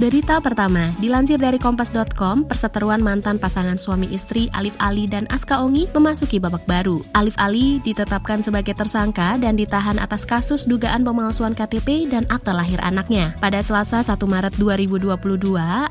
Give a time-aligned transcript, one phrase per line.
[0.00, 5.92] Berita pertama, dilansir dari Kompas.com, perseteruan mantan pasangan suami istri Alif Ali dan Aska Ongi
[5.92, 7.04] memasuki babak baru.
[7.12, 12.80] Alif Ali ditetapkan sebagai tersangka dan ditahan atas kasus dugaan pemalsuan KTP dan akte lahir
[12.80, 13.36] anaknya.
[13.44, 15.12] Pada Selasa 1 Maret 2022,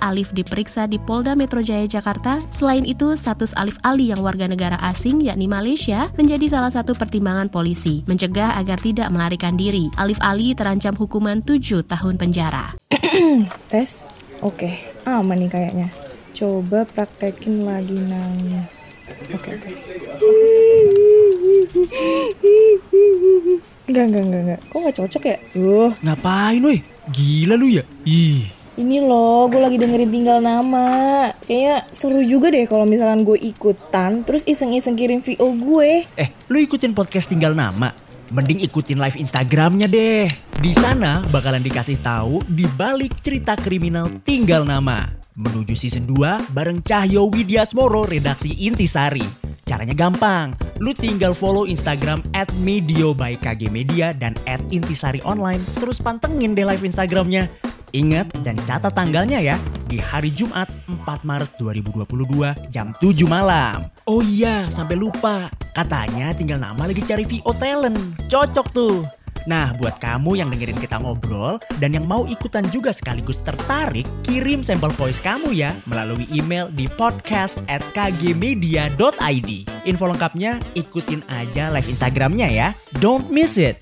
[0.01, 2.41] Alif diperiksa di Polda Metro Jaya Jakarta.
[2.49, 7.53] Selain itu, status Alif Ali yang warga negara asing yakni Malaysia menjadi salah satu pertimbangan
[7.53, 9.93] polisi, mencegah agar tidak melarikan diri.
[10.01, 12.73] Alif Ali terancam hukuman 7 tahun penjara.
[13.71, 13.98] Tes?
[14.39, 15.87] Oke, aman nih kayaknya.
[16.31, 18.95] Coba praktekin lagi nangis.
[19.35, 19.69] Oke, oke.
[23.89, 24.59] Enggak, enggak, enggak, enggak.
[24.71, 25.37] Kok nggak cocok ya?
[25.51, 26.79] Duh, Ngapain woi?
[27.11, 27.83] Gila lu ya?
[28.07, 31.27] Ih ini loh, gue lagi dengerin tinggal nama.
[31.43, 36.07] Kayaknya seru juga deh kalau misalkan gue ikutan, terus iseng-iseng kirim VO gue.
[36.15, 37.91] Eh, lu ikutin podcast tinggal nama?
[38.29, 40.29] Mending ikutin live Instagramnya deh.
[40.61, 45.09] Di sana bakalan dikasih tahu di balik cerita kriminal tinggal nama.
[45.33, 49.25] Menuju season 2 bareng Cahyo Widyasmoro redaksi Intisari.
[49.65, 55.61] Caranya gampang, lu tinggal follow Instagram at Medio by KG Media dan at Intisari Online.
[55.81, 57.49] Terus pantengin deh live Instagramnya.
[57.97, 59.57] Ingat dan catat tanggalnya ya,
[59.89, 63.89] di hari Jumat 4 Maret 2022 jam 7 malam.
[64.09, 65.53] Oh iya, sampai lupa.
[65.69, 68.17] Katanya tinggal nama lagi cari VO talent.
[68.25, 69.05] Cocok tuh.
[69.45, 74.65] Nah, buat kamu yang dengerin kita ngobrol dan yang mau ikutan juga sekaligus tertarik, kirim
[74.65, 79.49] sampel voice kamu ya melalui email di podcast at kgmedia.id.
[79.85, 82.67] Info lengkapnya ikutin aja live Instagramnya ya.
[82.97, 83.77] Don't miss it.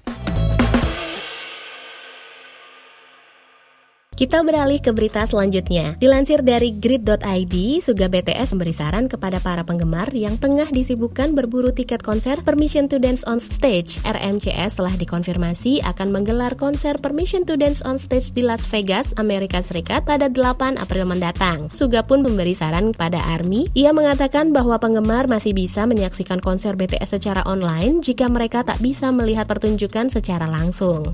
[4.18, 5.94] Kita beralih ke berita selanjutnya.
[6.02, 12.02] Dilansir dari grid.id, Suga BTS memberi saran kepada para penggemar yang tengah disibukkan berburu tiket
[12.02, 14.02] konser Permission to Dance on Stage.
[14.02, 19.62] RMCS telah dikonfirmasi akan menggelar konser Permission to Dance on Stage di Las Vegas, Amerika
[19.62, 21.70] Serikat pada 8 April mendatang.
[21.70, 23.70] Suga pun memberi saran kepada ARMY.
[23.78, 29.14] Ia mengatakan bahwa penggemar masih bisa menyaksikan konser BTS secara online jika mereka tak bisa
[29.14, 31.14] melihat pertunjukan secara langsung.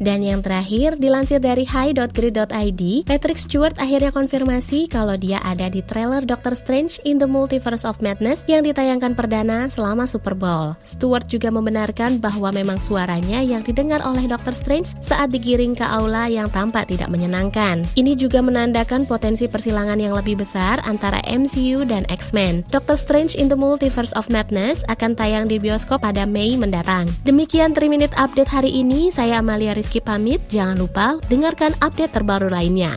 [0.00, 6.24] Dan yang terakhir, dilansir dari hi.grid.id, Patrick Stewart akhirnya konfirmasi kalau dia ada di trailer
[6.24, 10.72] Doctor Strange in the Multiverse of Madness yang ditayangkan perdana selama Super Bowl.
[10.84, 16.26] Stewart juga membenarkan bahwa memang suaranya yang didengar oleh Doctor Strange saat digiring ke aula
[16.26, 17.84] yang tampak tidak menyenangkan.
[17.94, 22.64] Ini juga menandakan potensi persilangan yang lebih besar antara MCU dan X-Men.
[22.72, 27.04] Doctor Strange in the Multiverse of Madness akan tayang di bioskop pada Mei mendatang.
[27.28, 30.46] Demikian 3 Minute Update hari ini, saya Amalia Rizky pamit.
[30.46, 32.94] Jangan lupa dengarkan update terbaru lainnya.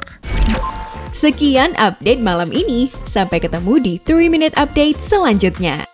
[1.13, 5.92] Sekian update malam ini Sampai ketemu di 3 Minute Update selanjutnya